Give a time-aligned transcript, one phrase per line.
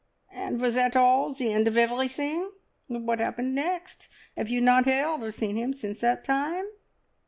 [0.33, 2.49] "And was that all, the end of everything?
[2.87, 4.09] What happened next?
[4.35, 6.65] Have you not heard or seen him since that time?"